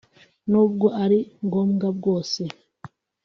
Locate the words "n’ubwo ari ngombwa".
0.49-1.87